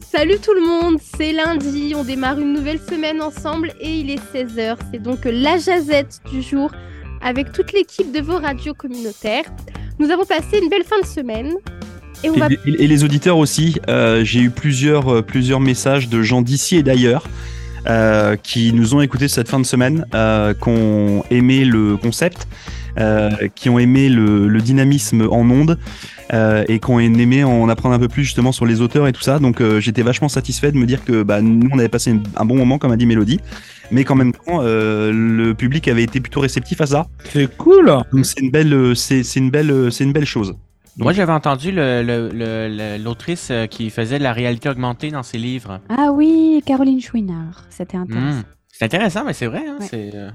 [0.00, 4.20] Salut tout le monde, c'est lundi, on démarre une nouvelle semaine ensemble et il est
[4.34, 4.76] 16h.
[4.92, 6.70] C'est donc la jazette du jour
[7.22, 9.44] avec toute l'équipe de vos radios communautaires.
[9.98, 11.54] Nous avons passé une belle fin de semaine.
[12.24, 12.48] Et, on va...
[12.50, 16.82] et, les auditeurs aussi, euh, j'ai eu plusieurs, euh, plusieurs messages de gens d'ici et
[16.82, 17.24] d'ailleurs
[17.86, 22.46] euh, qui nous ont écouté cette fin de semaine, euh, qui ont aimé le concept,
[23.54, 25.78] qui ont aimé le, le dynamisme en ondes.
[26.32, 29.12] Euh, et qui ont aimé en apprendre un peu plus justement sur les auteurs et
[29.12, 29.40] tout ça.
[29.40, 32.44] Donc euh, j'étais vachement satisfait de me dire que bah, nous on avait passé un
[32.44, 33.40] bon moment comme a dit Mélodie,
[33.90, 37.08] mais qu'en même temps euh, le public avait été plutôt réceptif à ça.
[37.24, 37.86] C'est cool.
[38.12, 40.50] Donc c'est une belle, c'est une belle, c'est une belle chose.
[40.96, 45.80] Donc, Moi, j'avais entendu l'autrice le, le, qui faisait la réalité augmentée dans ses livres.
[45.88, 47.64] Ah oui, Caroline Chouinard.
[47.70, 48.38] C'était intéressant.
[48.38, 48.44] Mmh.
[48.68, 49.62] C'est intéressant, mais c'est vrai.
[49.66, 49.86] Hein, Ouais.
[49.88, 50.30] c'est, euh,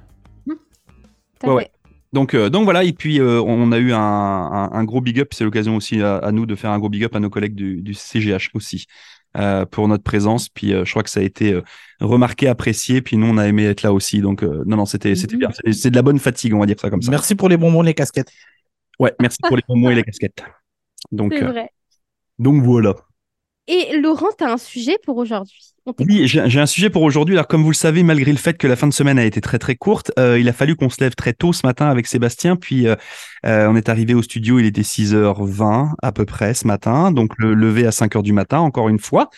[1.43, 1.69] Ouais.
[2.15, 5.19] Donc, euh, donc voilà, et puis euh, on a eu un, un, un gros big
[5.19, 7.29] up, c'est l'occasion aussi à, à nous de faire un gros big up à nos
[7.29, 8.85] collègues du, du CGH aussi
[9.37, 10.47] euh, pour notre présence.
[10.49, 11.59] Puis euh, je crois que ça a été
[11.99, 14.21] remarqué, apprécié, puis nous on a aimé être là aussi.
[14.21, 15.39] Donc euh, non, non, c'était c'était Mhm.
[15.39, 15.49] bien.
[15.73, 17.11] C'est- de la bonne fatigue, on va dire ça comme ça.
[17.11, 18.31] Merci pour les bonbons et les casquettes.
[18.99, 20.41] Ouais, merci pour les bonbons et les casquettes.
[21.11, 21.69] Donc, C'est euh, vrai.
[22.39, 22.95] donc voilà.
[23.67, 25.75] Et Laurent, t'as un sujet pour aujourd'hui.
[25.99, 27.35] Oui, j'ai un sujet pour aujourd'hui.
[27.35, 29.39] Alors, comme vous le savez, malgré le fait que la fin de semaine a été
[29.39, 32.07] très très courte, euh, il a fallu qu'on se lève très tôt ce matin avec
[32.07, 32.55] Sébastien.
[32.55, 32.95] Puis, euh,
[33.45, 37.11] euh, on est arrivé au studio, il était 6h20 à peu près ce matin.
[37.11, 39.29] Donc, le lever à 5h du matin, encore une fois.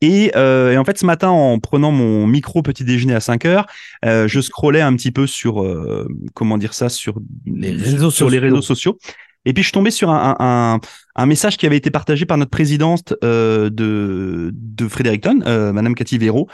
[0.00, 3.64] Et, euh, et en fait, ce matin, en prenant mon micro petit déjeuner à 5h,
[4.04, 7.14] euh, je scrollais un petit peu sur, euh, comment dire ça, sur
[7.46, 8.98] Les réseaux sur les réseaux sociaux.
[9.44, 10.80] Et puis je suis tombé sur un, un,
[11.16, 15.94] un message qui avait été partagé par notre présidente euh, de, de Fredericton, euh, Madame
[15.94, 16.48] Cathy Véro.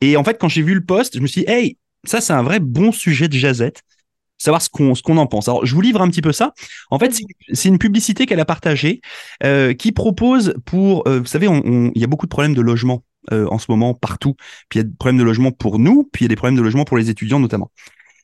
[0.00, 2.32] Et en fait, quand j'ai vu le post, je me suis dit, hey, ça c'est
[2.32, 3.82] un vrai bon sujet de jazette.
[4.36, 5.48] Savoir ce qu'on ce qu'on en pense.
[5.48, 6.52] Alors, je vous livre un petit peu ça.
[6.90, 7.14] En fait,
[7.52, 9.00] c'est- une publicité qu'elle a partagée
[9.44, 13.04] euh, qui propose pour, euh, vous savez, il y a beaucoup de problèmes de logement
[13.32, 14.34] euh, en ce moment partout.
[14.68, 16.36] Puis il y a des problèmes de logement pour nous, puis il y a des
[16.36, 17.70] problèmes de logement pour les étudiants notamment.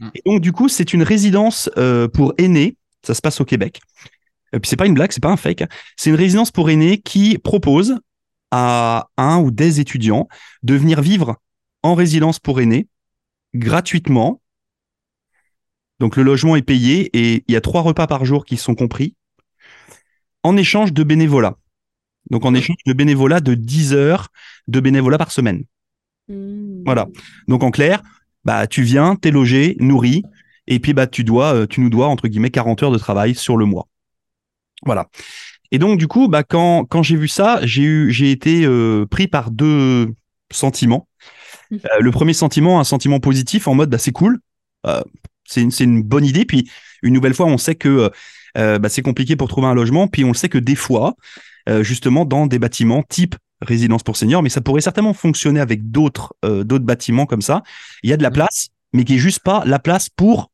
[0.00, 0.08] Mm.
[0.16, 2.76] Et donc, du coup, c'est une résidence euh, pour aînés.
[3.02, 3.80] Ça se passe au Québec.
[4.52, 5.62] Et puis c'est pas une blague, c'est pas un fake.
[5.62, 5.68] hein.
[5.96, 7.98] C'est une résidence pour aînés qui propose
[8.50, 10.28] à un ou des étudiants
[10.62, 11.36] de venir vivre
[11.82, 12.88] en résidence pour aînés
[13.54, 14.40] gratuitement.
[16.00, 18.74] Donc le logement est payé et il y a trois repas par jour qui sont
[18.74, 19.14] compris
[20.42, 21.56] en échange de bénévolat.
[22.30, 24.28] Donc en échange de bénévolat de 10 heures
[24.68, 25.64] de bénévolat par semaine.
[26.28, 26.82] Mmh.
[26.84, 27.06] Voilà.
[27.48, 28.02] Donc en clair,
[28.44, 30.22] bah tu viens, t'es logé, nourri,
[30.70, 33.34] et puis bah tu dois, euh, tu nous dois entre guillemets 40 heures de travail
[33.34, 33.88] sur le mois.
[34.86, 35.08] Voilà.
[35.72, 39.06] Et donc du coup, bah quand quand j'ai vu ça, j'ai eu, j'ai été euh,
[39.06, 40.14] pris par deux
[40.50, 41.06] sentiments.
[41.70, 41.80] Mhm.
[41.84, 44.40] Euh, le premier sentiment, un sentiment positif en mode bah c'est cool,
[44.86, 45.02] euh,
[45.44, 46.44] c'est une, c'est une bonne idée.
[46.46, 46.70] Puis
[47.02, 48.10] une nouvelle fois, on sait que
[48.58, 50.08] euh, bah, c'est compliqué pour trouver un logement.
[50.08, 51.14] Puis on le sait que des fois,
[51.68, 55.90] euh, justement dans des bâtiments type résidence pour seniors, mais ça pourrait certainement fonctionner avec
[55.90, 57.62] d'autres euh, d'autres bâtiments comme ça.
[58.02, 58.34] Il y a de la Mhm.
[58.34, 60.49] place, mais qui est juste pas la place pour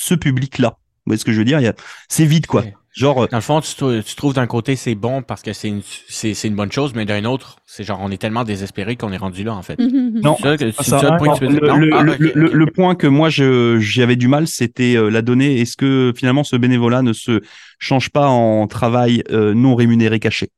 [0.00, 0.68] ce public-là.
[0.78, 1.60] Vous voyez ce que je veux dire?
[2.08, 2.64] C'est vide, quoi.
[2.94, 5.52] Genre, euh, Dans le fond, tu, trou- tu trouves d'un côté c'est bon parce que
[5.52, 8.44] c'est une, c'est, c'est une bonne chose, mais d'un autre, c'est genre on est tellement
[8.44, 9.78] désespéré qu'on est rendu là en fait.
[9.78, 10.20] Mmh.
[10.22, 11.44] Non, le point que
[11.92, 15.60] Ah, le- point que moi j'avais du mal, c'était euh, la donnée.
[15.60, 17.40] Est-ce que finalement ce bénévolat ne se
[17.78, 20.50] change pas en travail euh, non rémunéré caché?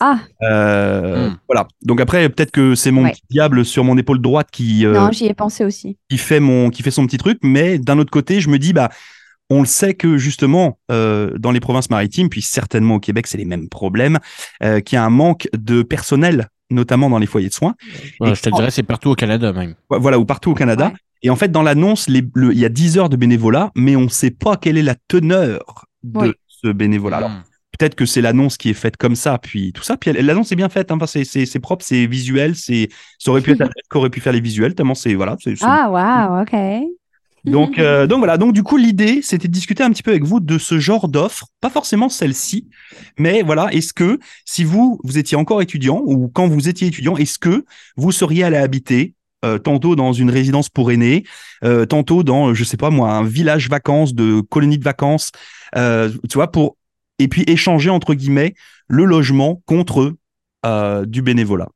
[0.00, 1.36] Ah, Euh, Hmm.
[1.48, 1.66] Voilà.
[1.82, 3.10] Donc après, peut-être que c'est mon Ouais.
[3.12, 5.96] petit diable sur mon épaule droite qui euh, non, j'y ai pensé aussi.
[6.08, 8.72] qui fait mon qui fait son petit truc, mais d'un autre côté, je me dis
[8.72, 8.90] bah
[9.50, 13.38] on le sait que justement euh, dans les provinces maritimes, puis certainement au Québec, c'est
[13.38, 14.18] les mêmes problèmes,
[14.62, 17.74] euh, qu'il y a un manque de personnel, notamment dans les foyers de soins.
[18.20, 19.74] Ouais, je te dirais c'est partout au Canada même.
[19.90, 20.86] Voilà, ou partout au Canada.
[20.88, 20.92] Ouais.
[21.22, 23.96] Et en fait, dans l'annonce, les- le- il y a 10 heures de bénévolat, mais
[23.96, 26.32] on ne sait pas quelle est la teneur de Oui.
[26.46, 27.16] ce bénévolat.
[27.16, 27.42] Alors, Hmm.
[27.78, 29.96] Peut-être que c'est l'annonce qui est faite comme ça, puis tout ça.
[29.96, 33.52] Puis l'annonce est bien faite, hein, enfin, c'est, propre, c'est visuel, c'est, ça aurait pu
[33.52, 35.36] être Adèle qui aurait pu faire les visuels, tellement c'est, voilà.
[35.62, 36.88] Ah, waouh, ok.
[37.44, 38.36] Donc, euh, donc voilà.
[38.36, 41.08] Donc du coup, l'idée, c'était de discuter un petit peu avec vous de ce genre
[41.08, 42.68] d'offre, pas forcément celle-ci,
[43.18, 43.72] mais voilà.
[43.72, 47.64] Est-ce que si vous vous étiez encore étudiant ou quand vous étiez étudiant, est-ce que
[47.96, 49.14] vous seriez allé habiter
[49.44, 51.24] euh, tantôt dans une résidence pour aînés,
[51.64, 55.30] euh, tantôt dans, je sais pas moi, un village vacances, de colonie de vacances,
[55.74, 56.77] tu vois, pour
[57.18, 58.54] et puis échanger entre guillemets
[58.88, 60.14] le logement contre
[60.66, 61.68] euh, du bénévolat.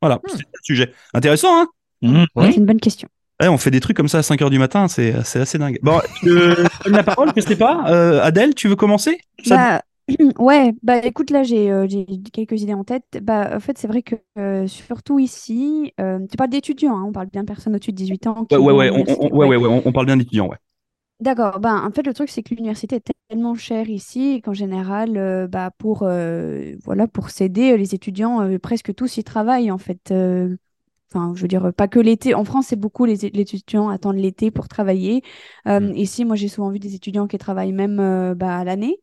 [0.00, 0.92] Voilà, c'est le sujet.
[1.14, 1.68] Intéressant, hein?
[2.02, 2.24] Mmh.
[2.36, 2.52] Ouais.
[2.52, 3.08] C'est une bonne question.
[3.40, 5.58] Ouais, on fait des trucs comme ça à 5 heures du matin, c'est c'est assez
[5.58, 5.78] dingue.
[5.82, 7.84] Bon, je te donne la parole, je sais pas.
[7.90, 9.18] Euh, Adèle, tu veux commencer?
[9.44, 9.82] Ça- Bah,
[10.38, 13.04] ouais, bah écoute, là j'ai euh, j'ai quelques idées en tête.
[13.22, 17.12] Bah, en fait, c'est vrai que euh, surtout ici, euh, tu parles d'étudiants, hein, on
[17.12, 18.44] parle bien de personnes au-dessus de 18 ans.
[18.44, 19.28] qui Ouais, ouais, ouais, on, l'université.
[19.32, 20.56] on- ouais, ouais, ouais, on, on parle bien d'étudiants, ouais.
[21.20, 24.54] D'accord, ben, en fait, le truc, c'est que l'université est tellement cher ici et qu'en
[24.54, 29.70] général, euh, bah, pour, euh, voilà, pour s'aider, les étudiants, euh, presque tous y travaillent
[29.70, 30.10] en fait.
[30.10, 30.56] Euh,
[31.12, 32.34] Enfin, je veux dire, pas que l'été.
[32.34, 35.22] En France, c'est beaucoup les, les étudiants attendent l'été pour travailler.
[35.66, 35.92] Euh, Mm.
[35.96, 39.00] Ici, moi, j'ai souvent vu des étudiants qui travaillent même euh, bah, à l'année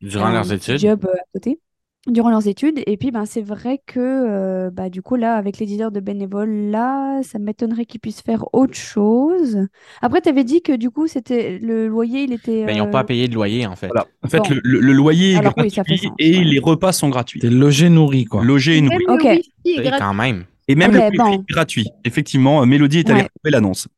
[0.00, 0.78] Durant leurs études.
[0.78, 1.60] job euh, à côté
[2.06, 2.80] durant leurs études.
[2.86, 6.00] Et puis, ben, c'est vrai que euh, bah, du coup, là, avec les leaders de
[6.00, 9.58] bénévoles, là, ça m'étonnerait qu'ils puissent faire autre chose.
[10.00, 12.64] Après, tu avais dit que du coup, c'était le loyer, il était.
[12.64, 13.88] Ben, ils n'ont euh, pas à payer de loyer, en fait.
[13.88, 14.06] Voilà.
[14.22, 14.48] En fait, Bon.
[14.50, 16.44] le, le- le loyer est Alors gratuit sens, et ouais.
[16.44, 17.40] les repas sont gratuits.
[17.40, 18.42] T'es logé, nourri, quoi.
[18.44, 19.04] Logé et nourri.
[19.08, 19.26] Ok.
[19.64, 20.44] Et quand même.
[20.68, 21.32] Et même le bon.
[21.32, 21.88] est gratuit.
[22.04, 23.28] Effectivement, euh, Mélodie est allée Ouais.
[23.34, 23.88] retrouver l'annonce.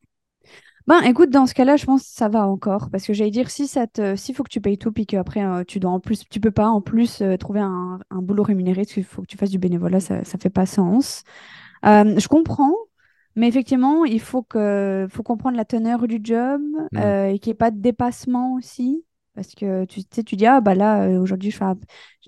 [0.87, 2.89] Ben, écoute, dans ce cas-là, je pense que ça va encore.
[2.89, 4.15] Parce que j'allais dire, si ça te...
[4.15, 6.51] s'il faut que tu payes tout, puis qu'après, euh, tu dois en plus, tu peux
[6.51, 9.49] pas en plus euh, trouver un, un boulot rémunéré, parce qu'il faut que tu fasses
[9.51, 11.23] du bénévolat, ça, ça fait pas sens.
[11.85, 12.73] Euh, je comprends,
[13.35, 16.97] mais effectivement, il faut que, faut comprendre la teneur du job, Mm.
[16.99, 19.03] et qu'il n'y ait pas de dépassement aussi.
[19.35, 21.65] Parce que tu sais, tu dis, ah, bah là, euh, aujourd'hui, je fais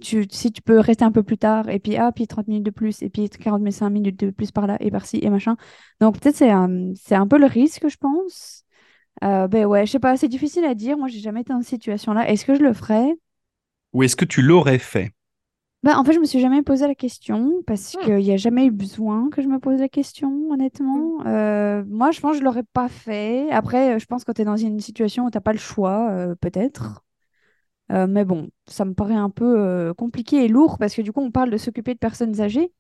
[0.02, 2.66] tu, si tu peux rester un peu plus tard, et puis, ah, puis 30 minutes
[2.66, 5.56] de plus, et puis 45 minutes de plus par là, et par-ci, et machin.
[6.02, 8.64] Donc, peut-être c'est un, c'est un peu le risque, je pense.
[9.24, 10.98] Euh, ben ouais, je sais pas, c'est difficile à dire.
[10.98, 12.30] Moi, j'ai jamais été dans cette situation-là.
[12.30, 13.14] Est-ce que je le ferais?
[13.94, 15.12] Ou est-ce que tu l'aurais fait?
[15.86, 18.06] Ben, en fait, je me suis jamais posé la question parce Hmm.
[18.06, 21.26] qu'il n'y a jamais eu besoin que je me pose la question, honnêtement.
[21.28, 23.52] Euh, moi, je pense que je l'aurais pas fait.
[23.52, 25.60] Après, je pense que quand tu es dans une situation où tu n'as pas le
[25.60, 27.04] choix, euh, peut-être.
[27.92, 31.12] Euh, mais bon, ça me paraît un peu euh, compliqué et lourd parce que du
[31.14, 32.74] coup, on parle de s'occuper de personnes âgées.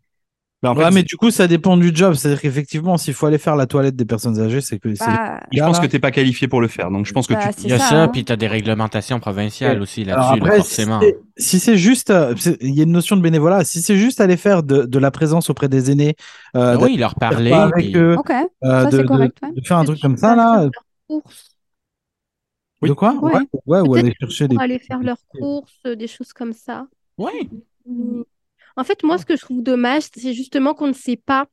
[0.63, 2.13] Bah, en Ouais, mais du coup, ça dépend du job.
[2.16, 5.06] C'est-à-dire qu'effectivement, s'il faut aller faire la toilette des personnes âgées, c'est que c'est.
[5.06, 6.90] Bah, Je pense que tu n'es pas qualifié pour le faire.
[6.90, 7.63] Donc, je pense que Bah, tu.
[7.66, 8.07] Il y a ça, ça, hein.
[8.07, 11.02] puis tu as des réglementations provinciales aussi là-dessus, là, forcément.
[11.02, 13.63] si c'est- si c'est juste, euh, il y a une notion de bénévolat.
[13.66, 16.16] Si c'est juste aller faire de, de la présence auprès des aînés,
[16.56, 17.50] euh, Ben oui, leur parler.
[17.52, 19.38] faire avec puis- eux, ok, euh, ça de, c'est de- correct.
[19.44, 19.52] ouais.
[19.52, 20.68] de faire un truc comme ça là.
[21.10, 22.90] Oui.
[22.90, 23.13] De quoi?
[23.22, 23.34] Ouais.
[23.34, 24.57] Ouais, ouais, ou aller chercher des.
[24.60, 26.88] Aller faire leurs courses, des choses comme ça.
[27.18, 27.50] Ouais.
[28.75, 31.48] En fait, moi, ce que je trouve dommage, c'est justement qu'on ne sait pas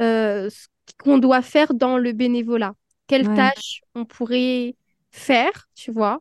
[0.00, 0.66] euh, ce
[1.02, 2.74] qu'on doit faire dans le bénévolat.
[3.08, 3.28] Quelles Ouais.
[3.30, 4.76] tâches on pourrait
[5.12, 6.20] faire, tu vois.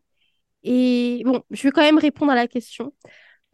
[0.64, 2.94] Et bon, je vais quand même répondre à la question.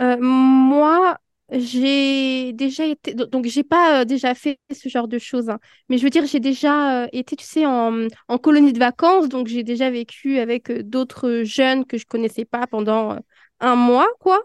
[0.02, 1.18] Euh, moi,
[1.52, 5.60] j'ai déjà été, do- donc j'ai pas euh, déjà fait ce genre de choses, hein.
[5.90, 9.30] mais je veux dire, j'ai déjà euh, été, tu sais, en, en colonie de vacances,
[9.30, 13.18] donc j'ai déjà vécu avec d'autres jeunes que je connaissais pas pendant
[13.60, 14.42] un mois, quoi.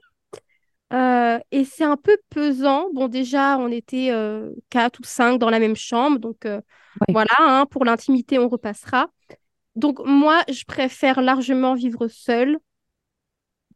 [0.93, 2.89] Euh, et c'est un peu pesant.
[2.95, 6.61] Bon, déjà, on était euh, quatre ou cinq dans la même chambre, donc euh,
[7.13, 9.11] voilà, hein, pour l'intimité, on repassera.
[9.77, 12.59] Donc moi, je préfère largement vivre seule,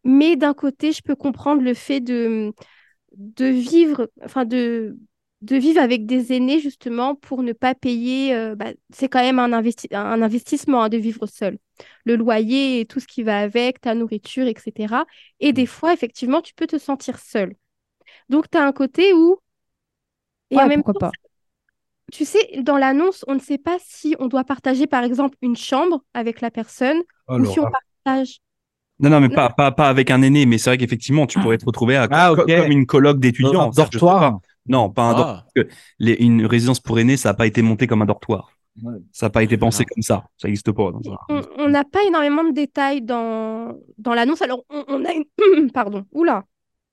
[0.05, 2.53] mais d'un côté, je peux comprendre le fait de,
[3.17, 4.99] de vivre, enfin de,
[5.43, 8.55] de vivre avec des aînés justement pour ne pas payer.
[8.57, 11.59] bah, c'est quand même un, investi- un investissement hein, de vivre seul.
[12.05, 15.05] Le loyer et tout ce qui va avec, ta nourriture, etc.
[15.41, 17.55] Et des fois, effectivement, tu peux te sentir seul.
[18.29, 19.39] Donc, tu as un côté où...
[20.51, 21.13] Et en même pourquoi temps, pas.
[22.13, 25.57] tu sais, dans l'annonce, on ne sait pas si on doit partager, par exemple, une
[25.57, 26.99] chambre avec la personne
[27.29, 27.67] ou Alors, si on
[28.05, 28.41] partage.
[29.01, 30.47] Non, non, mais pas, pas, pas avec un aîné.
[30.47, 33.73] Mais c'est vrai qu'effectivement, tu pourrais te retrouver à, Ah, comme une colloque un d'étudiants.
[33.73, 34.21] Sais dortoir.
[34.21, 34.41] pas.
[34.67, 35.45] Non, pas un dortoir.
[35.57, 35.63] Ah,
[35.99, 38.53] Les- une résidence pour aînés, ça n'a pas été monté comme un dortoir.
[39.13, 40.25] Ça n'a pas été pensé comme ça.
[40.39, 40.91] Ça n'existe pas.
[41.05, 41.17] ça.
[41.59, 44.43] On n'a pas énormément de détails dans, dans l'annonce.
[44.43, 45.71] Alors, on, on a une...
[45.75, 46.07] Pardon.
[46.13, 46.45] Oula.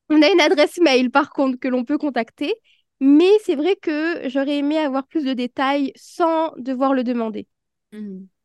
[0.10, 2.54] On a une adresse mail, par contre, que l'on peut contacter.
[3.00, 7.48] Mais c'est vrai que j'aurais aimé avoir plus de détails sans devoir le demander,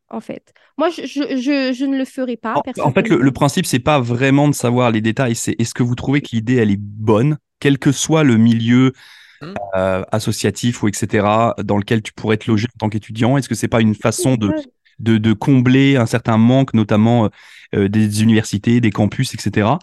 [0.09, 0.53] en fait.
[0.79, 3.67] Moi, je, je, je, je ne le ferai pas, En, en fait, le, le principe,
[3.67, 5.35] c'est pas vraiment de savoir les détails.
[5.35, 8.93] C'est est-ce que vous trouvez que l'idée, elle est bonne, quel que soit le milieu
[9.43, 9.55] Hmm.
[9.77, 11.55] euh, associatif ou etc.
[11.63, 14.37] dans lequel tu pourrais te loger en tant qu'étudiant Est-ce que c'est pas une façon
[14.37, 14.53] de,
[15.01, 17.31] de, de combler un certain manque, notamment
[17.75, 19.79] euh, des universités, des campus, etc.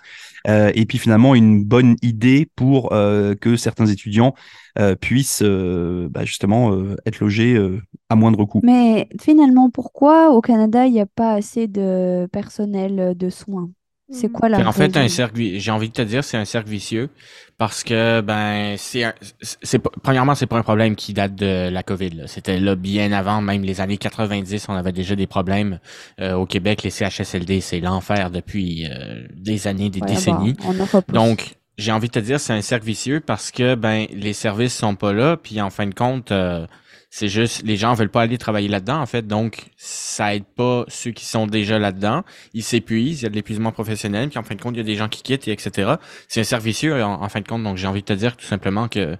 [0.48, 4.34] Euh, et puis finalement une bonne idée pour euh, que certains étudiants
[4.80, 7.80] euh, puissent euh, bah, justement euh, être logés euh,
[8.10, 8.62] à moindre coût?
[8.64, 13.70] Mais finalement, pourquoi au Canada, il n'y a pas assez de personnel de soins?
[14.12, 14.34] C'est Mhm.
[14.34, 16.70] quoi la C'est en fait un cercle, j'ai envie de te dire, c'est un cercle
[16.70, 17.10] vicieux
[17.58, 21.70] parce que ben c'est un- c'est pas- premièrement c'est pas un problème qui date de
[21.70, 22.10] la Covid.
[22.12, 22.28] là.
[22.28, 25.80] C'était là bien avant, même les années 90, on avait déjà des problèmes
[26.20, 26.84] euh, au Québec.
[26.84, 30.54] Les CHSLD, c'est l'enfer depuis euh, des années, des Ouais, décennies.
[30.54, 30.66] bah,
[31.08, 31.14] on.
[31.14, 34.76] Donc, j'ai envie de te dire, c'est un cercle vicieux parce que ben les services
[34.76, 36.66] sont pas là, puis en fin de compte, euh,
[37.10, 40.86] c'est juste les gens veulent pas aller travailler là-dedans en fait, donc ça aide pas
[40.88, 42.24] ceux qui sont déjà là-dedans.
[42.54, 44.82] Ils s'épuisent, il y a de l'épuisement professionnel, puis en fin de compte, il y
[44.82, 45.96] a des gens qui quittent et etc.
[46.28, 48.38] C'est un cercle vicieux en, en fin de compte, donc j'ai envie de te dire
[48.38, 49.18] tout simplement que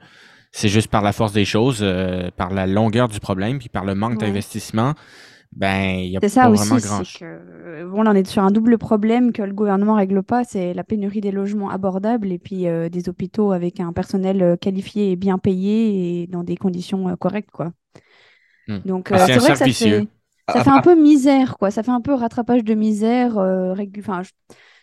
[0.54, 3.86] c'est juste par la force des choses, euh, par la longueur du problème, puis par
[3.86, 4.28] le manque Ouais.
[4.28, 4.94] d'investissement.
[5.54, 8.28] Ben, il y a C'est pas ça vraiment aussi, grand que bon, là, on est
[8.28, 12.32] sur un double problème que le gouvernement règle pas, c'est la pénurie des logements abordables
[12.32, 16.44] et puis euh, des hôpitaux avec un personnel euh, qualifié et bien payé et dans
[16.44, 17.72] des conditions euh, correctes, quoi.
[18.68, 18.82] Hmm.
[18.86, 20.08] Donc Ah, euh, c'est vrai que ça fait,
[20.50, 21.72] ça fait un peu misère, quoi.
[21.72, 24.32] Ça fait un peu rattrapage de misère, euh, enfin, je...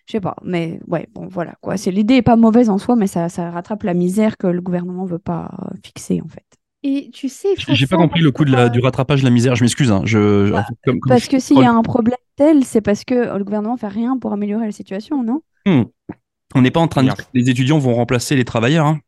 [0.06, 1.76] je sais pas, mais ouais, bon, voilà, quoi.
[1.76, 4.60] C'est l'idée est pas mauvaise en soi, mais ça, ça rattrape la misère que le
[4.62, 5.50] gouvernement veut pas
[5.84, 6.44] fixer, en fait.
[6.84, 9.30] Et tu sais, J'ai j'ai pas compris le coup de la, du rattrapage de la
[9.30, 9.56] misère.
[9.56, 9.90] Je m'excuse.
[9.90, 10.02] Hein.
[10.04, 12.80] Je, je- Bah, comme- comme Parce je- que s'il y a un problème tel, c'est
[12.80, 15.42] parce que le gouvernement fait rien pour améliorer la situation, non?
[15.66, 15.82] Hmm.
[16.54, 18.86] On n'est pas en train de dire que les étudiants vont remplacer les travailleurs.
[18.86, 19.00] Hein.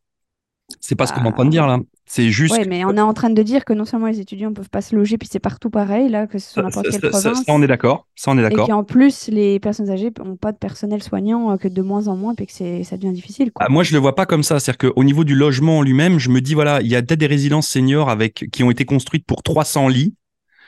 [0.78, 1.78] C'est pas ce qu'on est en train de dire là.
[2.06, 2.52] C'est juste.
[2.56, 4.80] Ouais, mais on est en train de dire que non seulement les étudiants peuvent pas
[4.82, 7.38] se loger, puis c'est partout pareil, là, que ce soit n'importe quelle ça- province.
[7.44, 8.06] ça, on est d'accord.
[8.16, 8.66] Ça, on est Et d'accord.
[8.66, 12.16] qu'en plus, les personnes âgées n'ont pas de personnel soignant, euh, que de moins en
[12.16, 13.66] moins, puis que c'est, ça devient difficile, quoi.
[13.66, 14.58] Ah, moi, je le vois pas comme ça.
[14.58, 17.20] C'est-à-dire qu'au niveau du logement en lui-même, je me dis, voilà, il y a peut-être
[17.20, 20.14] des résidences seniors avec, qui ont été construites pour 300 lits.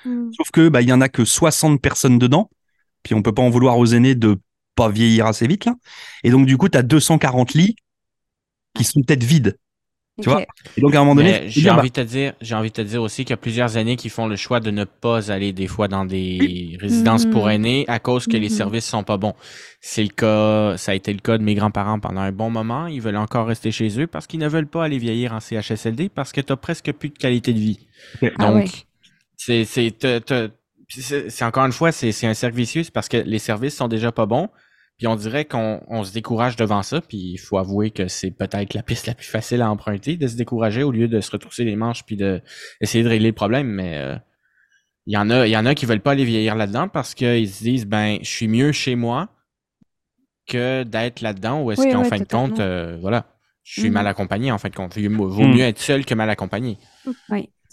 [0.04, 0.30] Mm.
[0.36, 2.50] Sauf que, bah, il y en a que 60 personnes dedans.
[3.02, 4.38] Puis on peut pas en vouloir aux aînés de
[4.76, 5.74] pas vieillir assez vite, là.
[6.22, 7.74] Et donc, du coup, tu as 240 lits
[8.74, 9.56] qui sont peut-être vides.
[10.20, 10.44] Tu vois,
[10.76, 12.68] Et donc, à un moment donné, j'ai dire, bah, envie de te dire, j'ai envie
[12.68, 14.84] de te dire aussi qu'il y a plusieurs années qui font le choix de ne
[14.84, 17.50] pas aller des fois dans des résidences pour Mhm.
[17.50, 18.48] aînés à cause que les Mhm.
[18.48, 19.34] services sont pas bons.
[19.80, 22.86] C'est le cas, ça a été le cas de mes grands-parents pendant un bon moment.
[22.86, 26.08] Ils veulent encore rester chez eux parce qu'ils ne veulent pas aller vieillir en CHSLD
[26.08, 27.80] parce que t'as presque plus de qualité de vie.
[28.38, 28.86] Ah Donc, ouais.
[29.36, 30.48] c'est, c'est, t'as- t'as-
[30.88, 33.88] c'est c'est encore une fois, c'est, c'est un cercle vicieux, parce que les services sont
[33.88, 34.48] déjà pas bons.
[35.02, 38.30] Puis on dirait qu'on on se décourage devant ça, puis il faut avouer que c'est
[38.30, 41.28] peut-être la piste la plus facile à emprunter, de se décourager au lieu de se
[41.32, 42.40] retrousser les manches puis de
[42.80, 43.66] essayer de régler le problème.
[43.66, 44.14] Mais euh,
[45.06, 47.14] il y en a, il y en a qui veulent pas aller vieillir là-dedans parce
[47.16, 49.30] qu'ils se disent ben je suis mieux chez moi
[50.46, 53.26] que d'être là-dedans ou est-ce Oui, qu'en ouais, fin de compte, euh, voilà,
[53.64, 53.94] je suis Mhm.
[53.94, 54.94] mal accompagné en fin de compte.
[54.96, 55.56] Il vaut Mhm.
[55.56, 56.78] mieux être seul que mal accompagné.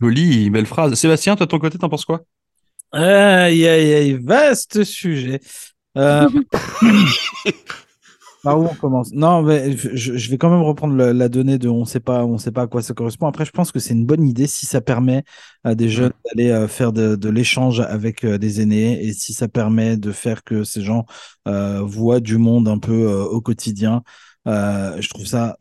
[0.02, 0.96] joli, belle phrase.
[0.96, 2.24] Sébastien, toi, de ton côté, t'en penses quoi?
[2.92, 5.42] Aïe, aïe, aïe, vaste sujet.
[6.00, 6.28] Euh,
[8.44, 9.12] par où on commence?
[9.12, 12.26] Non, mais je, je vais quand même reprendre la, la donnée de on sait pas,
[12.26, 13.28] on sait pas à quoi ça correspond.
[13.28, 15.24] Après, je pense que c'est une bonne idée si ça permet
[15.64, 19.34] à des jeunes d'aller euh, faire de, de l'échange avec euh, des aînés et si
[19.34, 21.06] ça permet de faire que ces gens
[21.48, 24.04] euh, voient du monde un peu euh, au quotidien.
[24.48, 25.58] Euh, je trouve ça,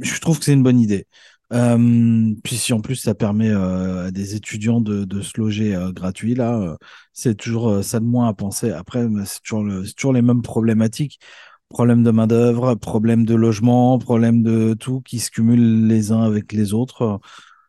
[0.00, 1.06] je trouve que c'est une bonne idée.
[1.52, 5.74] Euh, puis si en plus ça permet euh, à des étudiants de, de se loger
[5.74, 6.76] euh, gratuit, là, euh,
[7.12, 8.70] c'est toujours euh, ça de moins à penser.
[8.70, 11.18] Après, mais c'est toujours, le- c'est toujours les mêmes problématiques.
[11.68, 16.52] Problème de main-d'œuvre, problème de logement, problème de tout qui se cumulent les uns avec
[16.52, 17.20] les autres.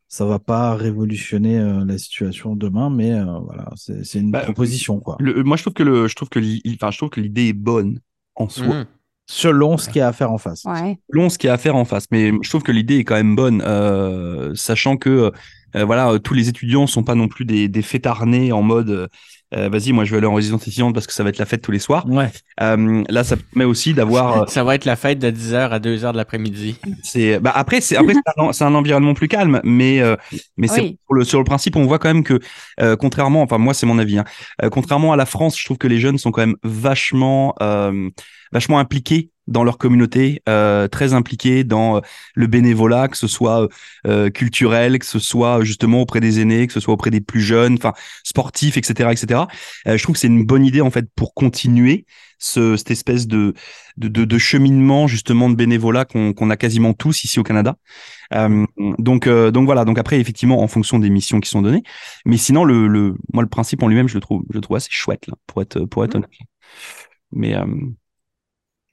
[0.08, 4.44] Ça va pas révolutionner euh, la situation demain, mais euh, voilà, c'est c'est une Bah,
[4.44, 5.18] proposition, quoi.
[5.20, 7.48] Le- moi, je trouve que le, je trouve que l'i- enfin, je trouve que l'idée
[7.48, 8.00] est bonne
[8.36, 8.66] en soi.
[8.66, 8.88] Mhm.
[9.34, 10.64] Selon ce qu'il y a à faire en face.
[10.66, 11.00] Ouais.
[11.10, 13.04] long ce qu'il y a à faire en face, mais je trouve que l'idée est
[13.04, 15.32] quand même bonne, euh, sachant que
[15.76, 18.62] euh, voilà, euh, tous les étudiants sont pas non plus des, des fêtards nés en
[18.62, 19.10] mode
[19.56, 21.46] euh, vas-y, moi je vais aller en résidence étudiante parce que ça va être la
[21.46, 22.06] fête tous les soirs.
[22.10, 22.30] Ouais.
[22.62, 24.44] Euh, là, ça permet aussi d'avoir.
[24.44, 26.78] euh, Ça va être la fête de 10h à 2h de l'après-midi.
[27.04, 28.14] c'est bah après c'est après
[28.52, 30.16] c'est un, environnement plus calme, mais euh,
[30.58, 30.98] mais c'est Oui.
[31.08, 32.40] sur le sur le principe, on voit quand même que
[32.82, 34.26] euh, contrairement, enfin moi c'est mon avis, hein,
[34.64, 38.10] euh, contrairement à la France, je trouve que les jeunes sont quand même vachement euh,
[38.52, 42.02] vachement impliqués dans leur communauté, euh, très impliqués dans euh,
[42.36, 43.68] le bénévolat, que ce soit
[44.08, 47.42] euh, culturel, que ce soit justement auprès des aînés, que ce soit auprès des plus
[47.42, 49.48] jeunes, enfin sportifs, etc., etc.
[49.88, 52.06] Euh, je trouve que c'est une bonne idée en fait pour continuer
[52.40, 53.54] ce, cette espèce de,
[53.98, 57.76] de, de, de cheminement justement de bénévolat qu'on qu'on a quasiment tous ici au Canada.
[58.34, 58.66] Euh,
[59.00, 59.86] donc, euh, donc voilà.
[59.86, 61.84] Donc après, effectivement, en fonction des missions qui sont données.
[62.26, 64.78] Mais sinon, le, le, moi, le principe en lui-même, je le trouve, je le trouve
[64.78, 66.24] assez chouette là, pour être, pour être Mhm.
[66.24, 66.32] honnête.
[67.32, 67.66] Mais euh,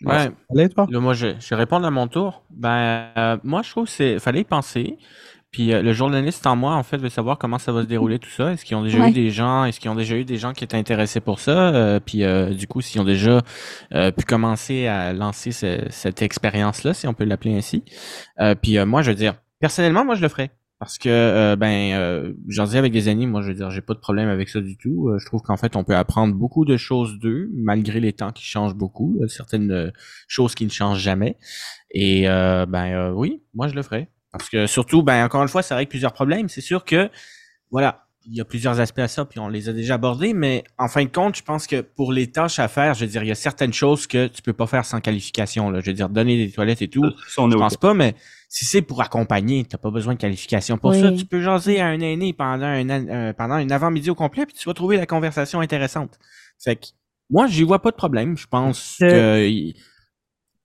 [0.04, 2.42] Ouais, Allez, toi Là, moi, je, je vais répondre à mon tour.
[2.50, 4.96] Ben, euh, moi, je trouve que c'est fallait y penser.
[5.52, 8.20] Puis euh, le journaliste en moi, en fait, veut savoir comment ça va se dérouler
[8.20, 8.52] tout ça.
[8.52, 9.10] Est-ce qu'ils ont déjà Ouais.
[9.10, 11.74] eu des gens, est-ce qu'ils ont déjà eu des gens qui étaient intéressés pour ça?
[11.74, 13.40] Euh, Puis euh, du coup, s'ils ont déjà
[13.92, 17.82] euh, pu commencer à lancer ce- cette expérience-là, si on peut l'appeler ainsi.
[18.40, 20.50] Euh, puis euh, moi, je veux dire, personnellement, moi, je le ferais.
[20.80, 23.82] Parce que, euh, ben, euh, j'en dis avec des amis, moi, je veux dire, j'ai
[23.82, 25.10] pas de problème avec ça du tout.
[25.10, 28.32] Euh, je trouve qu'en fait, on peut apprendre beaucoup de choses d'eux, malgré les temps
[28.32, 29.20] qui changent beaucoup.
[29.22, 29.90] A certaines euh,
[30.26, 31.36] choses qui ne changent jamais.
[31.90, 34.08] Et, euh, ben, euh, oui, moi, je le ferais.
[34.32, 36.48] Parce que surtout, ben, encore une fois, ça règle plusieurs problèmes.
[36.48, 37.10] C'est sûr que,
[37.70, 40.64] voilà, il y a plusieurs aspects à ça, puis on les a déjà abordés, mais
[40.78, 43.22] en fin de compte, je pense que pour les tâches à faire, je veux dire,
[43.22, 45.68] il y a certaines choses que tu peux pas faire sans qualification.
[45.70, 45.80] Là.
[45.80, 48.14] Je veux dire, donner des toilettes et tout, ça, on je pense pas, mais
[48.52, 50.76] si c'est pour accompagner, t'as pas besoin de qualification.
[50.76, 51.00] Pour Oui.
[51.00, 54.44] ça, tu peux jaser à un aîné pendant un, euh, pendant un avant-midi au complet,
[54.44, 56.18] puis tu vas trouver la conversation intéressante.
[56.62, 56.86] Fait que,
[57.30, 58.36] moi, j'y vois pas de problème.
[58.36, 59.46] Je pense Euh,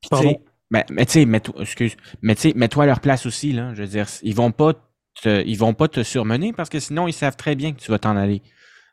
[0.04, 0.10] que...
[0.10, 0.30] Pardon.
[0.32, 0.40] sais,
[0.72, 3.72] Mais, mais tu sais, mets-toi, excuse, mais tu sais, mets-toi à leur place aussi, là.
[3.76, 4.74] Je veux dire, ils vont pas
[5.22, 7.92] te, ils vont pas te surmener parce que sinon, ils savent très bien que tu
[7.92, 8.42] vas t'en aller.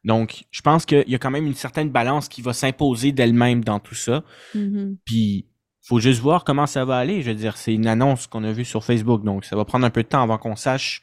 [0.05, 3.65] Donc, je pense qu'il y a quand même une certaine balance qui va s'imposer d'elle-même
[3.65, 4.23] dans tout ça.
[4.55, 4.99] Mhm.
[5.07, 5.47] Puis,
[5.83, 7.23] faut juste voir comment ça va aller.
[7.23, 9.85] Je veux dire, c'est une annonce qu'on a vue sur Facebook, donc ça va prendre
[9.85, 11.03] un peu de temps avant qu'on sache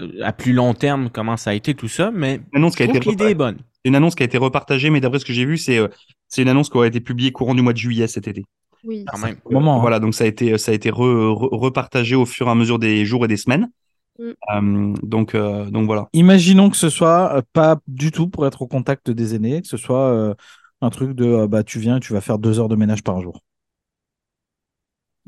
[0.00, 3.58] euh, à plus long terme comment ça a été tout ça, mais l'idée est bonne.
[3.84, 5.88] une annonce qui a été repartagée, mais d'après ce que j'ai vu, c'est euh,
[6.28, 8.44] c'est une annonce qui aurait été publiée courant du mois de juillet cet été.
[8.84, 9.04] Oui.
[9.06, 9.36] Quand même.
[9.44, 9.80] Au moment, hein.
[9.80, 12.54] Voilà, donc ça a été ça a été re- re- repartagé au fur et à
[12.54, 13.70] mesure des jours et des semaines.
[14.18, 14.24] Mm.
[14.54, 16.08] Euh, donc euh, donc voilà.
[16.12, 19.76] Imaginons que ce soit pas du tout pour être au contact des aînés, que ce
[19.76, 20.34] soit euh,
[20.80, 23.20] un truc de euh, bah tu viens, tu vas faire deux heures de ménage par
[23.20, 23.40] jour.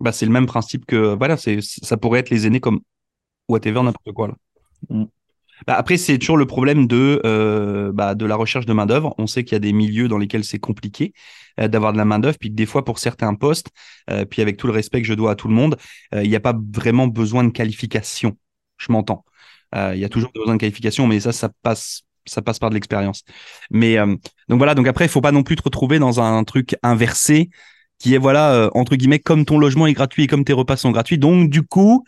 [0.00, 2.80] Bah c'est le même principe que voilà, c'est ça pourrait être les aînés comme
[3.48, 4.34] whatever n'importe quoi là.
[4.88, 5.04] Mm.
[5.66, 9.14] Bah, après c'est toujours le problème de euh, bah, de la recherche de main d'œuvre.
[9.18, 11.12] On sait qu'il y a des milieux dans lesquels c'est compliqué
[11.60, 13.68] euh, d'avoir de la main d'œuvre, puis que des fois pour certains postes,
[14.08, 15.76] euh, puis avec tout le respect que je dois à tout le monde,
[16.14, 18.38] il n'y a pas vraiment besoin de qualification.
[18.78, 19.24] Je m'entends.
[19.74, 22.74] Il y a toujours besoin de qualification, mais ça ça passe ça passe par de
[22.74, 23.24] l'expérience.
[23.70, 24.06] Mais euh,
[24.48, 27.50] donc voilà, donc après il faut pas non plus te retrouver dans un truc inversé
[28.00, 30.76] qui est voilà euh, entre guillemets comme ton logement est gratuit et comme tes repas
[30.76, 31.18] sont gratuits.
[31.18, 32.04] Donc du coup,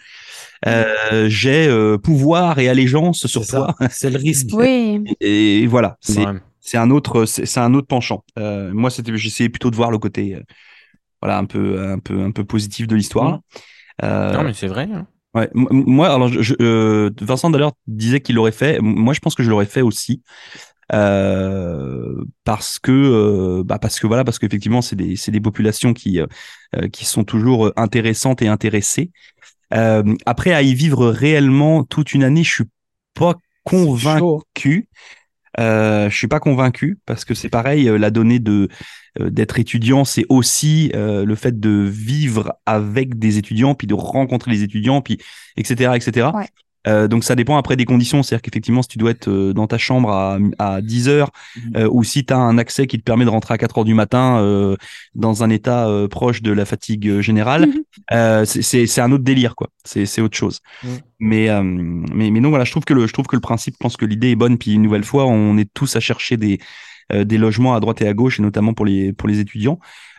[0.66, 3.76] euh, j'ai euh, pouvoir et allégeance sur toi.
[3.90, 4.48] c'est le risque.
[4.52, 5.04] Oui.
[5.20, 6.40] Et voilà, c'est Ouais.
[6.60, 8.24] c'est un autre c'est c'est un autre penchant.
[8.38, 10.40] Euh, moi, c'était j'essayais plutôt de voir le côté euh,
[11.20, 13.40] voilà un peu un peu un peu positif de l'histoire.
[14.02, 14.88] Euh, Non, mais c'est vrai.
[14.92, 15.06] hein.
[15.34, 18.78] Ouais, moi, alors, je, je- euh, Vincent d'ailleurs disait qu'il l'aurait fait.
[18.82, 20.20] Moi, je pense que je l'aurais fait aussi.
[20.94, 25.94] Euh, parce que, euh, bah, parce que voilà, parce qu'effectivement, c'est des, c'est des populations
[25.94, 29.10] qui, euh, qui sont toujours intéressantes et intéressées.
[29.70, 32.64] Après, à y vivre réellement toute une année, je suis
[33.14, 33.34] pas
[33.64, 34.88] convaincu.
[35.60, 38.68] Euh, je suis pas convaincu parce que c'est pareil, la donnée de
[39.20, 43.94] euh, d'être étudiant, c'est aussi euh, le fait de vivre avec des étudiants, puis de
[43.94, 45.18] rencontrer les étudiants, puis
[45.56, 45.94] etc.
[45.94, 46.28] etc.
[46.34, 46.48] Ouais.
[46.88, 49.66] Euh, donc ça dépend après des conditions, c'est-à-dire qu'effectivement si tu dois être euh, dans
[49.68, 51.72] ta chambre à, à 10 heures Mhm.
[51.76, 53.84] euh, ou si tu as un accès qui te permet de rentrer à 4 heures
[53.84, 54.76] du matin euh,
[55.14, 57.82] dans un état euh, proche de la fatigue euh, générale, Mhm.
[58.12, 60.60] euh, c'est- un autre délire quoi, c'est c'est autre chose.
[61.20, 63.74] Mais, euh, mais mais non voilà, je trouve que le je trouve que le principe,
[63.74, 66.36] je pense que l'idée est bonne puis une nouvelle fois, on est tous à chercher
[66.36, 66.58] des
[67.10, 69.78] des logements à droite et à gauche et notamment pour les pour les étudiants.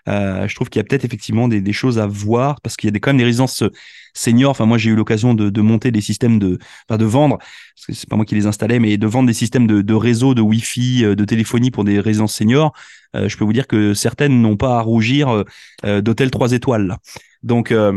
[0.09, 2.87] Euh, je trouve qu'il y a peut-être effectivement des, des choses à voir parce qu'il
[2.87, 3.69] y a des, quand même des résidences euh,
[4.13, 4.51] seniors.
[4.51, 6.57] Enfin, moi, j'ai eu l'occasion de, de monter des systèmes de,
[6.89, 9.33] enfin, de vendre, parce que c'est pas moi qui les installais, mais de vendre des
[9.33, 12.73] systèmes de, de réseau, de Wi-Fi, euh, de téléphonie pour des résidences seniors.
[13.15, 15.43] Euh, je peux vous dire que certaines n'ont pas à rougir euh,
[15.85, 16.97] euh, d'hôtels 3 étoiles.
[17.41, 17.91] Donc, euh,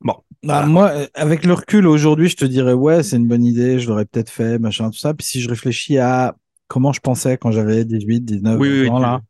[0.00, 0.14] bon.
[0.42, 0.66] Bah, Voilà.
[0.66, 3.88] Moi, euh, avec le recul aujourd'hui, je te dirais ouais, c'est une bonne idée, je
[3.88, 5.14] l'aurais peut-être fait, machin, tout ça.
[5.14, 6.36] Puis si je réfléchis à
[6.68, 9.20] comment je pensais quand j'avais 18, 19 Oui, oui, ans là,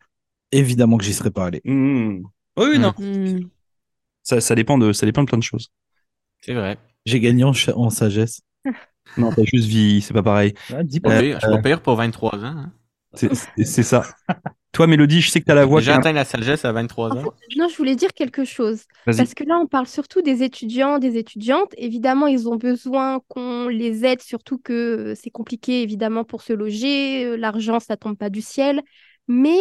[0.52, 1.60] évidemment que j'y serais pas allé.
[1.64, 2.22] Mmh.
[2.58, 2.92] Oui, oui, non.
[4.22, 5.70] Ça, ça dépend de, ça dépend de plein de choses.
[6.40, 6.78] C'est vrai.
[7.04, 7.52] J'ai gagné en,
[7.90, 8.40] sagesse.
[9.16, 10.52] Non, t'as juste vie, c'est pas pareil.
[10.74, 11.20] Ah, dis Pas pas.
[11.20, 11.38] pire.
[11.40, 12.44] Je suis pas pire pour 23 ans.
[12.44, 12.72] hein.
[13.14, 14.02] C'est ça.
[14.76, 15.80] Toi, Mélodie, je sais que t'as la voix.
[15.80, 17.22] J'ai un- atteint la sagesse à 23 ans.
[17.56, 18.82] Non, je voulais dire quelque chose.
[19.06, 21.72] Parce que là, on parle surtout des étudiants, des étudiantes.
[21.78, 26.52] Évidemment, ils ont besoin qu'on les aide, surtout que euh, c'est compliqué, évidemment, pour se
[26.52, 27.24] loger.
[27.24, 28.82] euh, L'argent, ça tombe pas du ciel.
[29.28, 29.56] Mais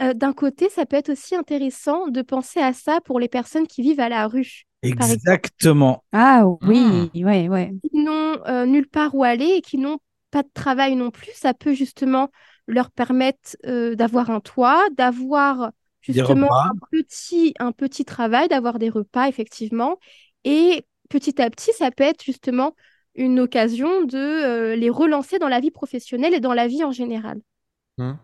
[0.00, 3.66] euh, d'un côté, ça peut être aussi intéressant de penser à ça pour les personnes
[3.66, 4.62] qui vivent à la rue.
[4.84, 6.04] Exactement.
[6.12, 7.72] Ah oui, ouais, ouais.
[7.90, 9.98] qui n'ont euh, nulle part où aller et qui n'ont
[10.30, 11.32] pas de travail non plus.
[11.34, 12.30] Ça peut justement
[12.66, 18.88] leur permettre euh, d'avoir un toit, d'avoir justement un petit, un petit travail, d'avoir des
[18.88, 19.98] repas, effectivement.
[20.44, 22.74] Et petit à petit, ça peut être justement
[23.14, 26.92] une occasion de euh, les relancer dans la vie professionnelle et dans la vie en
[26.92, 27.40] général.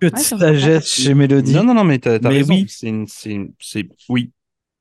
[0.00, 1.52] Que de Ouais, sagesse chez Mélodie.
[1.52, 2.54] Non, non, non, mais t'as t'as Mais raison.
[2.54, 2.66] oui.
[2.68, 4.32] C'est une, c'est une- c'est, oui,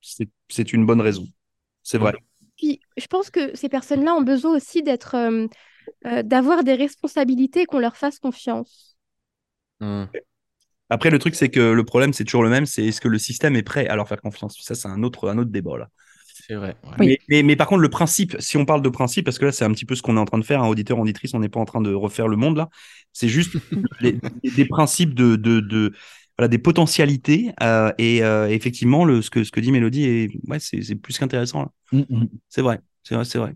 [0.02, 1.28] c'est, c'est une bonne raison.
[1.84, 2.14] C'est vrai.
[2.58, 5.48] Puis, je pense que ces personnes-là ont besoin aussi d'être, euh,
[6.08, 8.97] euh, d'avoir des responsabilités et qu'on leur fasse confiance.
[9.80, 10.06] Hmm.
[10.90, 12.66] Après, le truc, c'est que le problème, c'est toujours le même.
[12.66, 14.58] C'est est-ce que le système est prêt à leur faire confiance?
[14.62, 15.90] Ça, c'est un autre, un autre débat là.
[16.48, 16.76] C'est vrai.
[16.84, 16.92] ouais.
[17.00, 17.08] Oui.
[17.08, 19.52] Mais, mais, mais par contre, le principe, si on parle de principe, parce que là,
[19.52, 21.40] c'est un petit peu ce qu'on est en train de faire, un auditeur, auditrice, on
[21.40, 22.70] n'est pas en train de refaire le monde là.
[23.12, 23.58] C'est juste
[24.00, 25.94] les- des principes de, de, de
[26.38, 27.52] voilà, des potentialités.
[27.64, 30.96] euh, et euh, effectivement, le, ce que ce que dit Mélodie, est, ouais, c'est, c'est
[30.96, 31.72] plus qu'intéressant là.
[31.92, 32.28] Mm, mm.
[32.50, 33.54] C'est vrai, c'est vrai, c'est vrai.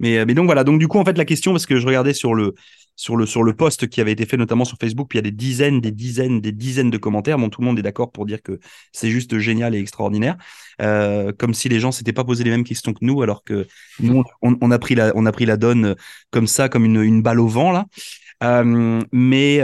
[0.00, 1.86] Mais, euh, mais donc voilà, donc du coup en fait la question parce que je
[1.86, 2.54] regardais sur le
[2.96, 5.26] sur le sur le post qui avait été fait notamment sur Facebook, puis il y
[5.26, 7.38] a des dizaines, des dizaines, des dizaines de commentaires.
[7.38, 8.60] Bon, tout le monde est d'accord pour dire que
[8.92, 10.36] c'est juste génial et extraordinaire,
[10.82, 13.66] Euh, comme si les gens s'étaient pas posé les mêmes questions que nous, alors que
[14.00, 15.94] nous on, a pris la on a pris la donne euh,
[16.30, 17.86] comme ça, comme une une balle au vent là.
[18.42, 19.56] Euh, mais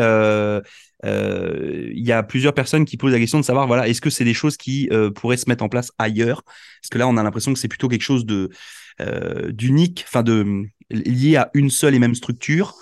[1.02, 4.24] il y a plusieurs personnes qui posent la question de savoir voilà est-ce que c'est
[4.24, 6.42] des choses qui pourraient se mettre en place ailleurs?
[6.44, 8.50] Parce que là on a l'impression que c'est plutôt quelque chose de
[9.52, 12.76] d'unique enfin de lié à une seule et même structure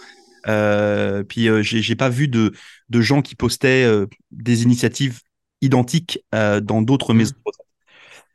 [0.47, 2.53] Euh, puis euh, j'ai pas vu de,
[2.89, 5.21] de gens qui postaient euh, des initiatives
[5.61, 7.19] identiques euh, dans d'autres Mhm.
[7.19, 7.67] maisons de retraite,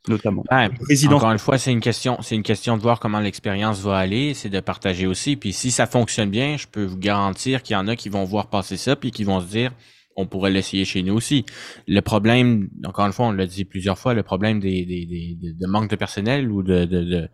[0.08, 0.48] notamment.
[0.52, 0.70] Ouais.
[1.08, 4.34] Encore une fois, c'est une question, c'est une question de voir comment l'expérience va aller,
[4.34, 5.36] c'est de partager aussi.
[5.38, 8.24] Puis si ça fonctionne bien, je peux vous garantir qu'il y en a qui vont
[8.26, 9.72] voir passer ça puis qui vont se dire,
[10.16, 11.46] on pourrait l'essayer chez nous aussi.
[11.88, 15.38] Le problème, encore une fois, on l'a dit plusieurs fois, le problème des, des, des-
[15.42, 17.30] de, de manque de personnel ou de, de, de,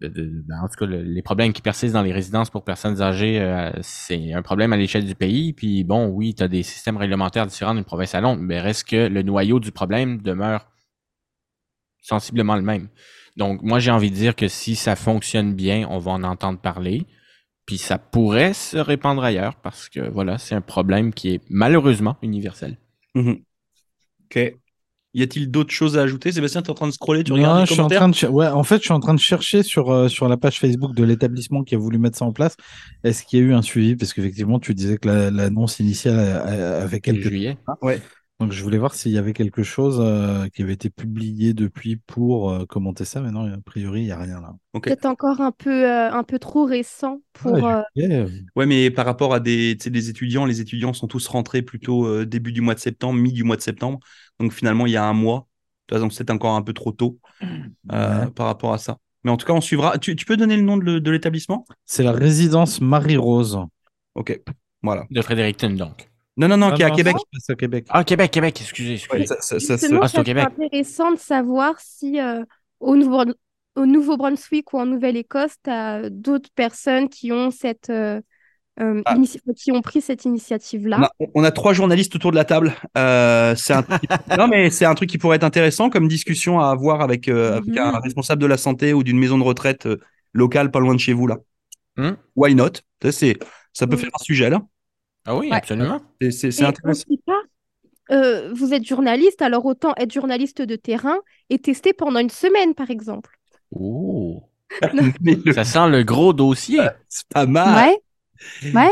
[0.00, 3.00] de- ben, en tout cas, le- les problèmes qui persistent dans les résidences pour personnes
[3.02, 5.52] âgées, euh, c'est un problème à l'échelle du pays.
[5.52, 8.88] Puis bon, oui, tu as des systèmes réglementaires différents d'une province à l'autre, mais reste
[8.88, 10.70] que le noyau du problème demeure
[12.02, 12.88] sensiblement le même.
[13.36, 16.58] Donc, moi, j'ai envie de dire que si ça fonctionne bien, on va en entendre
[16.60, 17.06] parler.
[17.66, 22.16] Puis ça pourrait se répandre ailleurs parce que voilà, c'est un problème qui est malheureusement
[22.22, 22.78] universel.
[23.14, 23.42] Mhm.
[24.26, 24.56] Ok.
[25.16, 27.36] Y a-t-il d'autres choses à ajouter Sébastien, tu es en train de scroller, tu Non,
[27.38, 29.18] regardes les je suis en train de ouais, en fait, je suis en train de
[29.18, 32.32] chercher sur, euh, sur la page Facebook de l'établissement qui a voulu mettre ça en
[32.32, 32.54] place.
[33.02, 33.96] Est-ce qu'il y a eu un suivi?
[33.96, 37.56] Parce qu'effectivement, tu disais que la- l'annonce initiale euh, avait quelques Juillet.
[38.38, 41.96] Donc, je voulais voir s'il y avait quelque chose euh, qui avait été publié depuis
[41.96, 44.54] pour euh, commenter ça, mais non, a priori, il n'y a rien là.
[44.74, 44.84] Ok.
[44.84, 47.54] Peut-être encore un peu, euh, un peu trop récent pour.
[47.54, 51.62] Ouais, mais par rapport à des, tu sais, des étudiants, les étudiants sont tous rentrés
[51.62, 54.00] plutôt euh, début du mois de septembre, mi du mois de septembre.
[54.38, 55.48] Donc finalement, il y a un mois.
[55.88, 57.18] De toute façon, c'est encore un peu trop tôt
[57.92, 58.30] euh, ouais.
[58.32, 58.98] par rapport à ça.
[59.24, 59.96] Mais en tout cas, on suivra.
[59.96, 61.64] Tu, tu peux donner le nom de l'établissement?
[61.86, 63.60] C'est la résidence Marie-Rose.
[64.14, 64.42] Ok,
[64.82, 65.06] voilà.
[65.10, 66.10] De Fredericton, donc.
[66.36, 67.16] Non, non, non, qui est à Québec.
[67.38, 67.86] C'est Québec.
[67.88, 69.20] Ah, Québec, Québec, excusez, excusez.
[69.20, 69.76] Ouais, ça- ça- ça- Ah,
[70.08, 70.46] c'est ça au Québec.
[70.58, 72.42] intéressant de savoir si euh,
[72.80, 73.24] au Nouveau-
[73.76, 78.20] au Nouveau-Brunswick ou en Nouvelle-Écosse, tu as d'autres personnes qui ont cette euh,
[78.80, 79.16] euh, Ah.
[79.56, 81.10] qui ont pris cette initiative-là.
[81.18, 82.74] On a, on a trois journalistes autour de la table.
[82.98, 83.82] Euh, c'est un
[84.38, 87.56] non, mais c'est un truc qui pourrait être intéressant comme discussion à avoir avec, euh,
[87.56, 87.78] avec Mhm.
[87.78, 89.96] un responsable de la santé ou d'une maison de retraite euh,
[90.34, 91.38] locale pas loin de chez vous là.
[91.96, 92.12] Hmm.
[92.34, 92.72] Why not?
[93.02, 93.38] Ça, c'est,
[93.72, 94.60] ça peut faire un sujet là.
[95.26, 95.56] Ah oui, Ouais.
[95.56, 96.00] absolument.
[96.20, 97.04] C'est, c'est, c'est Et intéressant.
[97.26, 97.40] pas,
[98.12, 101.18] euh, vous êtes journaliste, alors autant être journaliste de terrain
[101.50, 103.30] et tester pendant une semaine, par exemple.
[103.72, 104.42] Oh.
[105.20, 106.80] Mais le- Ça sent le gros dossier.
[107.08, 107.94] c'est pas mal.
[108.64, 108.90] Ouais, ouais.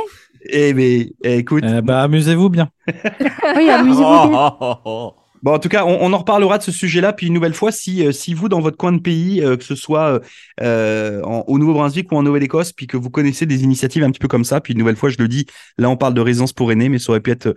[0.50, 2.70] Eh mais eh, écoute, ben, amusez-vous bien.
[3.56, 4.30] Oui, amusez-vous bien.
[4.32, 5.14] oh, oh, oh.
[5.44, 7.12] Bon, en tout cas, on, en reparlera de ce sujet-là.
[7.12, 9.62] Puis une nouvelle fois, si, euh, si vous, dans votre coin de pays, euh, que
[9.64, 10.22] ce soit
[10.62, 14.28] euh, au Nouveau-Brunswick ou en Nouvelle-Écosse, puis que vous connaissez des initiatives un petit peu
[14.28, 15.44] comme ça, puis une nouvelle fois, je le dis,
[15.76, 17.54] là, on parle de résidence pour aînés, mais ça aurait pu être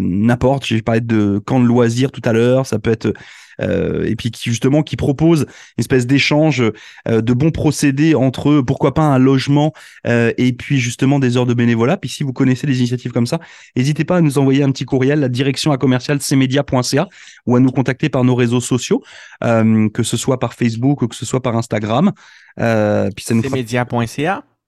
[0.00, 0.66] n'importe.
[0.66, 2.64] J'ai parlé de camp de loisirs tout à l'heure.
[2.64, 3.12] Ça peut être
[3.60, 6.62] et puis qui justement qui propose une espèce d'échange
[7.08, 9.72] euh, de bons procédés entre eux, pourquoi pas un logement
[10.06, 11.96] euh, et puis justement des heures de bénévolat.
[11.96, 13.40] Puis si vous connaissez des initiatives comme ça,
[13.76, 17.08] n'hésitez pas à nous envoyer un petit courriel, la direction à commercial cmedia.ca
[17.46, 19.02] ou à nous contacter par nos réseaux sociaux,
[19.44, 22.12] euh, que ce soit par Facebook ou que ce soit par Instagram.
[22.60, 23.56] Euh, puis ça nous fera-.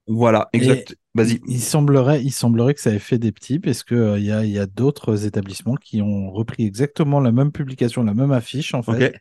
[0.06, 0.96] Voilà, exact.
[1.14, 1.40] Vas-y.
[1.48, 4.32] Il semblerait, il semblerait que ça ait fait des petits, parce que euh, il y
[4.32, 8.30] a, il y a d'autres établissements qui ont repris exactement la même publication, la même
[8.30, 9.16] affiche, en fait,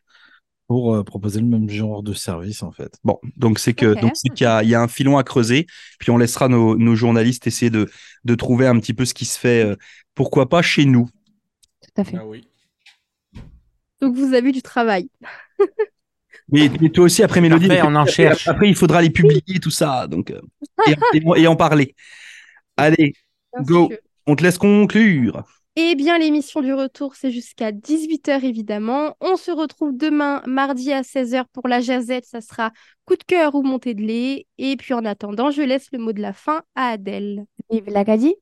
[0.68, 2.98] pour euh, proposer le même genre de service, en fait.
[3.02, 5.24] Bon, donc c'est que donc c'est qu'il y a, il y a un filon à
[5.24, 5.66] creuser,
[5.98, 7.90] puis on laissera nos, nos journalistes essayer de,
[8.24, 9.76] de trouver un petit peu ce qui se fait, euh,
[10.14, 11.08] pourquoi pas chez nous.
[11.82, 12.16] Tout à fait.
[12.18, 12.46] Ah oui.
[14.00, 15.10] Donc vous avez du travail.
[16.52, 18.48] Mais, mais toi aussi après Mélodie, Parfait, on en cherche.
[18.48, 20.40] après il faudra les publier tout ça, donc euh,
[20.86, 21.94] et, et- et en parler.
[22.76, 23.14] Allez,
[23.52, 23.88] bien Go.
[23.90, 23.98] sûr.
[24.26, 25.44] on te laisse conclure.
[25.76, 29.16] Eh bien, l'émission du retour, c'est jusqu'à 18h, évidemment.
[29.20, 32.26] On se retrouve demain, mardi à 16h pour la jazette.
[32.26, 32.72] Ça sera
[33.04, 34.46] coup de cœur ou montée de lait.
[34.58, 37.44] Et puis, en attendant, je laisse le mot de la fin à Adèle.
[37.70, 38.34] Vive l'Acadie.